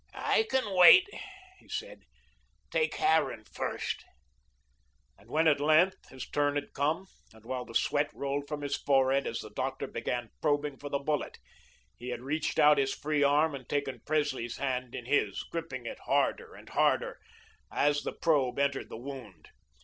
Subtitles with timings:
[0.15, 1.07] "I can wait,"
[1.59, 2.05] he said.
[2.71, 4.03] "Take Harran first."
[5.15, 8.75] And when at length, his turn had come, and while the sweat rolled from his
[8.75, 11.37] forehead as the doctor began probing for the bullet,
[11.99, 15.99] he had reached out his free arm and taken Presley's hand in his, gripping it
[15.99, 17.19] harder and harder,
[17.71, 19.49] as the probe entered the wound.